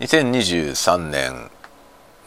[0.00, 1.50] 2023年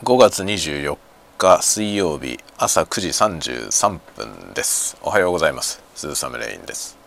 [0.03, 0.97] 5月24
[1.37, 4.97] 日水曜日朝9時33分です。
[5.01, 5.81] おはようございます。
[5.95, 6.97] 鈴雨レインです。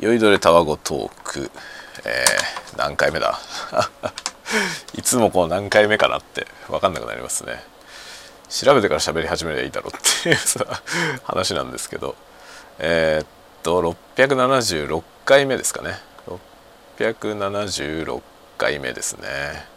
[0.00, 1.50] 酔いどれたわごトーク、
[2.04, 3.38] えー、何回目だ？
[4.98, 7.62] いつもこう何回目かなって分かんなくなりますね。
[8.50, 10.36] 調べてから喋り始めればいいだろうっていう
[11.22, 12.16] 話なんですけど。
[12.80, 13.26] えー、っ
[13.62, 13.80] と
[14.16, 16.00] 676回目ですかね。
[16.98, 18.20] 676
[18.58, 19.70] 回目ですね。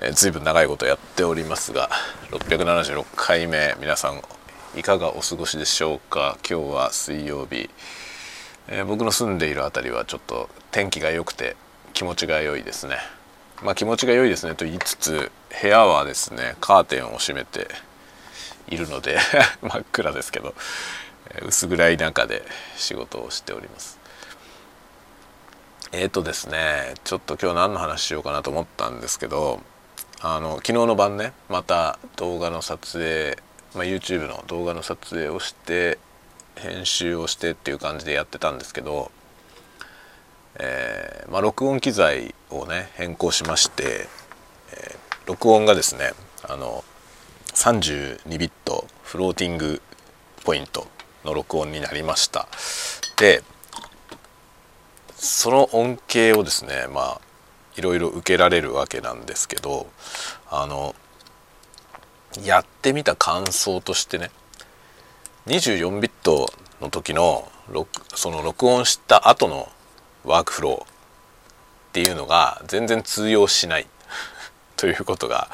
[0.00, 1.90] えー、随分長いことやっておりますが
[2.30, 4.22] 676回目皆さん
[4.78, 6.38] いかがお過ごしでしょうか？
[6.48, 7.70] 今日は水曜日、
[8.68, 11.56] えー、僕の住んでいる辺りはちょっと天気が良くて
[11.94, 12.98] 気持ちが良いですね。
[13.62, 17.66] まあ気持ちが良いですねと言いつつ部屋はですねカーテンを閉めて
[18.68, 19.18] いるので
[19.62, 20.54] 真っ暗ですけど
[21.44, 22.46] 薄暗い中で
[22.76, 23.98] 仕事をしております。
[25.90, 29.60] えっ、ー、とですねちょっと今日何の話しようかなと思ったんですけど
[30.20, 33.38] あの昨日の晩ねまた動画の撮影、
[33.74, 35.98] まあ、YouTube の動画の撮影をして
[36.56, 39.12] 編集をしてっていう感じでやってたんですけど、
[40.58, 44.08] えー、まあ、録音機材をね変更しまして、
[44.72, 46.10] えー、録音がですね
[46.48, 46.82] あの
[47.54, 49.80] 32ビットフローティング
[50.44, 50.88] ポイント
[51.24, 52.48] の録音になりました。
[53.16, 53.42] で
[55.14, 57.20] その恩恵をですねまあ
[57.78, 59.86] いろいろ受けられるわけなんですけど
[60.50, 60.94] あの
[62.44, 64.30] やってみた感想としてね
[65.46, 67.50] 24ビットの時の
[68.14, 69.68] その録音した後の
[70.24, 70.86] ワークフローっ
[71.92, 73.86] ていうのが全然通用しない。
[74.76, 75.50] ということが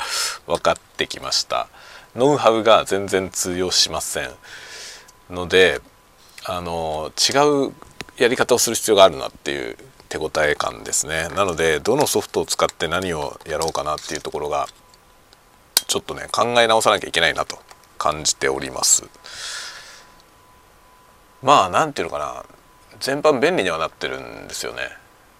[0.46, 1.68] 分かってきました。
[2.14, 4.34] ノウハウが全然通用しません。
[5.30, 5.80] ので
[6.44, 7.72] あの違う
[8.16, 9.76] やり方をする必要があるなっていう
[10.14, 11.28] 手応え感ですね。
[11.34, 14.68] なのでどのソフトを使って何をやろうかなっていうところが
[15.88, 17.58] ちょっとね考え直さなきゃいけないなと
[17.98, 19.04] 感じております。
[21.42, 22.44] まあ何ていうのかな。
[23.00, 24.82] 全般便利にはなってるんですよね。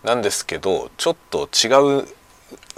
[0.03, 2.09] なんですけどちょっと違う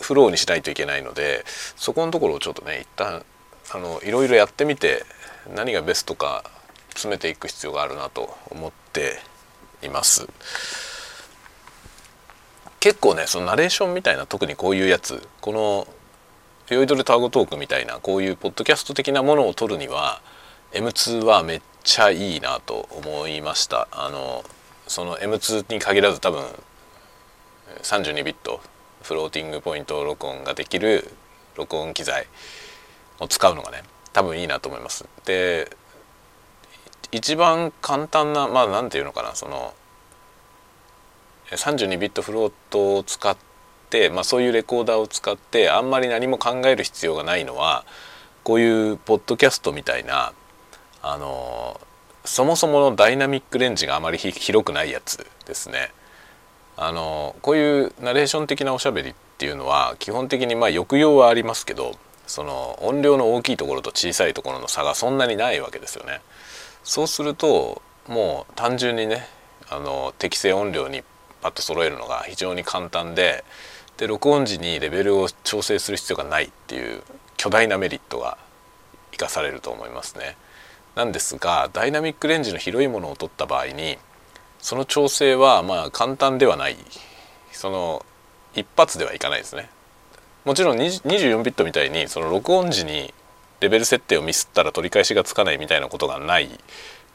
[0.00, 1.44] フローにしないといけないので
[1.76, 3.24] そこのところをちょっとね一旦
[3.72, 5.04] あのいろいろやってみて
[5.54, 6.44] 何がベストか
[6.90, 9.18] 詰めていく必要があるなと思って
[9.82, 10.28] います。
[12.86, 15.88] 結構ねそのナレーションみたいな特にこういうやつこの
[16.70, 20.22] 「酔いどれタワゴトーク」みたいなこういうポッドキャスト的なものを撮るには
[20.70, 24.44] M2 はめっちゃいいなと思いましたあの
[24.86, 26.44] その M2 に限らず多分
[27.82, 28.60] 32ビット
[29.02, 31.10] フローティングポイント録音ができる
[31.56, 32.28] 録音機材
[33.18, 33.82] を使うのがね
[34.12, 35.06] 多分いいなと思います。
[35.24, 35.76] で
[37.10, 39.74] 一番簡単なまあ何て言うのかなその
[41.50, 43.36] 32ビットフロートを使っ
[43.90, 47.84] て、まあ、そういうレコーダーを使ってあんまり何も考える必要がないのは
[48.42, 50.32] こういうポッドキャストみたいな
[51.02, 51.80] あの
[52.24, 55.92] そもそものダイナミックレンジがあまり広くないやつですね。
[56.76, 61.96] あのこういうナレーション的なおしゃべりっていうのは基本的にまあ抑揚はありますけど
[62.26, 66.20] その音量の大きいところと小さいところの差がそんなにないわけですよね。
[66.82, 69.26] そうするともう単純にね
[69.70, 71.02] あの適正音量に
[71.46, 73.44] パッと揃えるのが非常に簡単で
[73.98, 77.02] で録音時にレベルを調整する必要がないっていう
[77.36, 78.36] 巨大なメリットが
[79.12, 80.36] 生かされると思いますね。
[80.96, 83.96] なんですがダイナミックレンジの広いものを取った場合に
[84.58, 86.76] その調整はまあ簡単ではない
[87.52, 88.04] その
[88.54, 89.70] 一発ではいかないですね。
[90.44, 93.14] もちろん24ビットみたいにその録音時に
[93.60, 96.48] レベル設定をミスったら取り返しがつかないみたいなことがないっ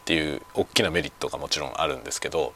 [0.06, 2.54] ていう大きなメリットがもちろんあるんですけど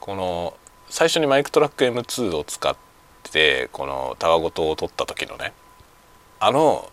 [0.00, 0.54] この
[0.92, 2.76] 最初にマイクトラック M2 を使っ
[3.22, 5.54] てこのタワごとを取った時のね
[6.38, 6.90] あの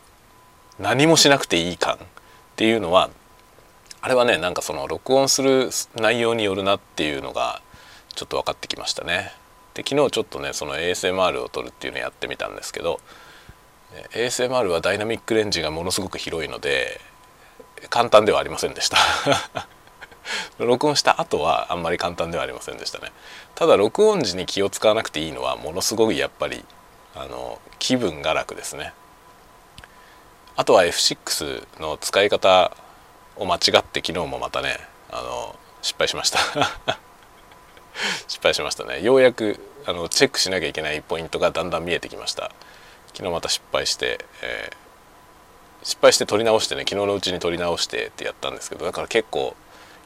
[0.80, 1.98] 何もしなくていい感っ
[2.56, 3.10] ていうのは
[4.00, 7.62] あれはねなんかその録音する内容によるなっていうのが
[8.16, 9.34] ちょっと分かってきましたね。
[9.74, 13.02] で昨日ちょっとねその ASMR を撮るっていうのをやってみたんですけど
[14.14, 17.02] ASMR はダイナミックレンジがものすごく広いので
[17.90, 18.98] 簡単ではありませんでした
[20.60, 23.12] 録音した後はあんまり簡単ではありませんでしたね。
[23.56, 26.64] ただ録音時に気を使わなくていいのはものすごいやっぱり
[27.16, 28.94] あの気分が楽ですね。
[30.56, 32.72] あとは F6 の使い方
[33.38, 34.78] を間違って昨日もまたね
[35.12, 36.40] あの失敗しました。
[38.28, 39.02] 失敗しましたね。
[39.02, 42.52] ようやくあのチェックしなきゃいけないポイントがだんだん見えてきました。
[43.14, 49.56] 昨日また失敗して、えー、失敗して撮り直してね昨日のうちに撮り直してってやったんですけどだから結構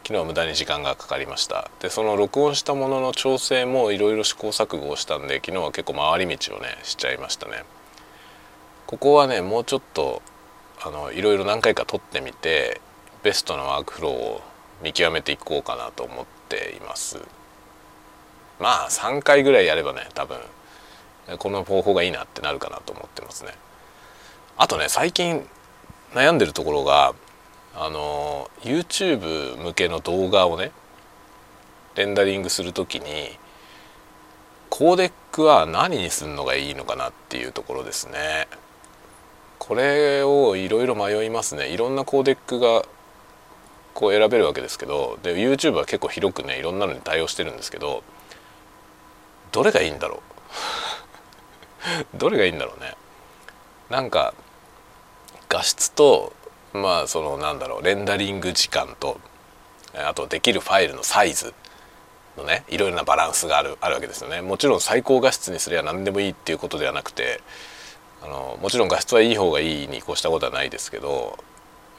[0.04, 1.72] 昨日は無駄に時間がかかりました。
[1.80, 7.64] でその録音したものの調整もいろいろ試行錯誤をしたんで昨日は結構回り道をねしちゃいましたね。
[8.86, 10.22] ここはねもうちょっと
[10.86, 12.82] あのいろいろ何回か撮ってみて
[13.24, 14.42] ベストなワークフローを
[14.84, 17.18] 見極めていこうかなと思っています。
[18.60, 20.38] まあ3回ぐらいやればね多分
[21.40, 23.54] この方法がいいなってなるかなと思ってますね。
[24.58, 25.48] あとね最近
[26.14, 27.16] 悩んでるところが
[27.76, 30.72] あの YouTube 向けの動画をね
[31.96, 33.38] レンダリングする時に
[34.70, 38.48] コーデックは何にするのがいいのかなっていうところですね。
[39.60, 41.70] これをいろいろ迷いますね。
[41.70, 42.84] いろんなコーデックが
[43.94, 48.04] こう選べるわけですけどで YouTube は結構広くねいろんなのに対応してるんですけど
[49.52, 50.24] どれがいいんだろ
[52.16, 52.18] う？
[52.18, 52.96] どれがいいんだろうね。
[53.90, 54.34] なんか
[55.50, 56.34] 画質と
[56.74, 59.20] まあそのなんだろうレンダリング時間と
[59.94, 61.54] あとできるファイルのサイズ
[62.38, 64.42] のねいろいろなバランスがあるあるわけですよね。
[64.42, 67.42] もちろん最高画質にすれば何でもいいっていうことではなくて
[68.24, 71.38] あのもちろん画質はいい方がいいに越したことはないですけど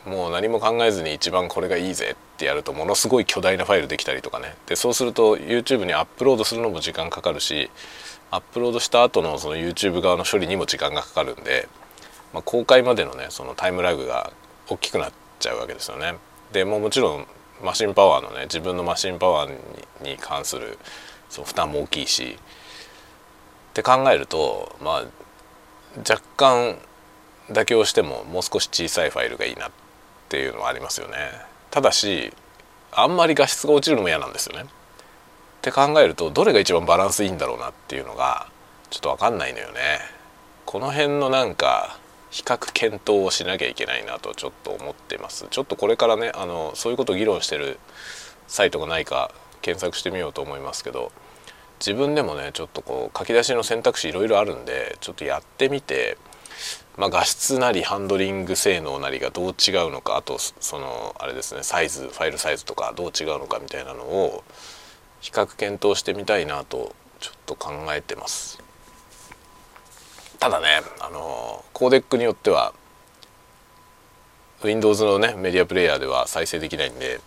[0.04, 4.54] もう何も考えずに一番これがいいぜってやるとものすごい巨大なファイルできたりとかね。
[4.66, 7.70] でそうすると YouTube にアップロードするのも時間かかるし
[8.30, 11.68] アップロードした後のその YouTube 側の処理にも時間がかかるんで、
[12.32, 14.32] まあ、公開までのねそのタイムラグが
[14.68, 16.14] 大きくなっちゃうわけですよね。
[16.52, 17.26] でももちろん
[17.62, 19.58] マシンパワーのね自分のマシンパワー
[20.02, 20.78] に関する
[21.28, 22.38] その負担も大きいし
[23.70, 25.04] って考えるとまあ
[25.98, 26.78] 若干
[27.50, 29.70] 妥協してももう少し小さいファイルがいいなっ
[30.28, 31.16] ていうのはありますよね。
[31.70, 32.32] ただし
[32.92, 34.64] あんまり画質が落ちるのも嫌なんですよね。
[34.64, 34.66] っ
[35.62, 38.48] て考えるとどれが一番バランスいいんだろうなっていうのが
[38.90, 40.00] ちょっと分かんないのよね。
[40.66, 41.98] この辺のなんか
[42.34, 47.78] 比較検討をしなきゃいけないなとちょっと思ってますちょっとこれからねあのそういうことを議論してる
[48.48, 49.30] サイトがないか
[49.62, 51.12] 検索してみようと思いますけど
[51.78, 56.18] 自分でもねちょっとこう書き出しの選択肢いろいろあるんでちょっとやってみて、
[56.96, 64.42] まあ、画質なりハンドリング性能なりがどう違うのかあとそのあれですねサイズファイルサイズとかどう違うのかみたいなのを
[65.20, 68.60] 比較検討してみたいなとちょっと考えてます。
[70.44, 71.43] ただねあの
[71.74, 72.72] コーデックによっては
[74.62, 77.20] Windows のねメディアプレイヤーでは再生できないんで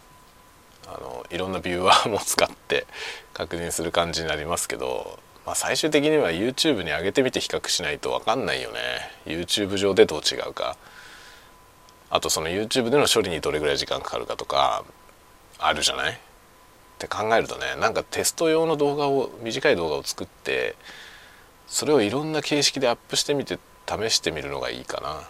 [0.88, 2.88] あのいろんなビューワーも使って
[3.33, 8.79] 確認する感じになりますけど、まあ、最終的には YouTube に上げてみて比較しないと分かんないよね。
[9.25, 10.77] YouTube 上でどう違うか。
[12.09, 14.85] あとその YouTube での処理にどれぐらい時間かかるかとか
[15.59, 16.13] あるじゃない？
[16.13, 16.17] っ
[17.00, 20.75] て考えるとねなんかテスト用の動画を短い動画を作って
[21.67, 25.22] それをいろんな形式でアップしてみて試してみるのがいいかな。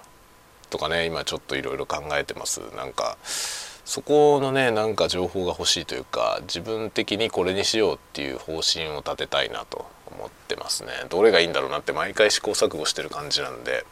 [0.69, 2.59] とかね今ちょっといろいろ考えてます。
[2.75, 10.89] なんかそこのねなんか情報が欲しいというか自分的にこれにしようっていう方針を立てたいなと思ってますね。
[11.09, 13.86] どれがいいんだろうなって毎回試行錯誤してる感じなんで。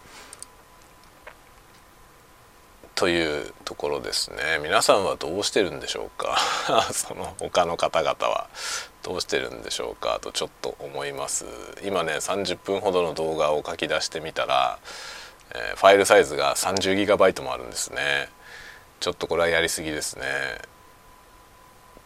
[2.96, 4.38] というところですね。
[4.64, 6.38] 皆さんはどうしてるんでしょうか？
[6.94, 8.48] その他の方々は。
[9.06, 11.46] どうしてるんでしょうかとちょっと思います。
[11.86, 14.80] 今ね30分ほどの動画を書き出してみたら、
[15.54, 18.30] えー、ファイルサイズが 30GB もあるんですね。
[19.00, 20.26] ちょっとこれはやりすぎですね。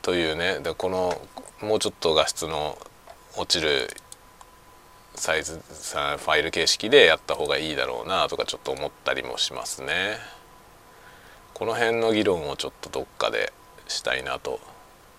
[0.02, 1.22] というねでこの
[1.62, 2.78] もうちょっと画質の
[3.38, 3.90] 落ちる
[5.16, 10.18] サイズファイル形式でやった方がいいだろうなとかちょっと思ったりもしますね。
[11.54, 13.54] この辺の議論をちょっとどっかで
[13.88, 14.60] したいなと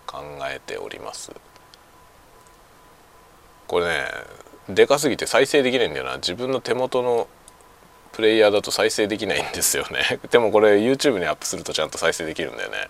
[0.05, 1.31] 考えております。
[3.71, 4.03] これね
[4.67, 6.17] でかすぎて再生できないんだよな。
[6.17, 7.29] 自分の手元の
[8.11, 10.19] プレイヤーだと再生できないんですよね。
[10.29, 12.77] でもこれ YouTube にアップするとちゃんと再生できるんだよね。
[12.77, 12.87] っ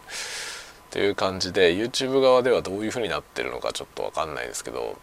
[0.90, 4.98] ていう感じで YouTube 側ではどういう風になってるのかちょっと分かんないですけど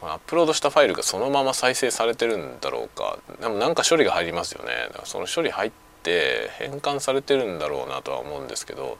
[0.00, 3.18] アップロードしたファイルがそのまま再生されてるんだろうか。
[3.40, 4.86] でもなんか処理が入りますよね。
[4.90, 5.72] だからその処理入っ
[6.04, 8.96] て変換されてるんだろうなとは思うんですけど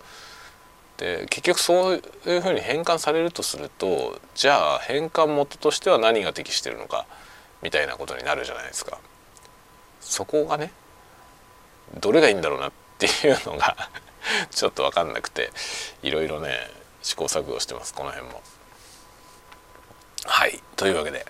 [1.01, 7.07] で結局そういうふうに変換されるとするとじゃあ変換元としては何が適してるのか
[7.63, 8.99] みたいなことになるじゃないですか。
[10.01, 10.73] そこがね
[12.01, 13.91] どれがいいんだろうなっていうのが
[14.51, 15.51] ちょっと分かんなくて
[16.03, 16.71] いろいろね
[17.03, 18.43] 試行錯誤してますこの辺も。
[20.27, 21.25] はいというわけで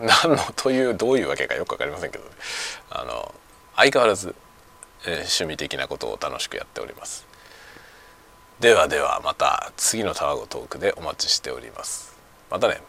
[0.00, 2.24] 何のというどういうわけかよく分かりませんけど、
[2.90, 3.34] あの
[3.76, 4.34] 相変わらず
[5.06, 7.27] えー、趣味的なことを楽しくやっております
[8.60, 12.18] ではではまた次の卵トークでお待ちしております。
[12.50, 12.80] またね。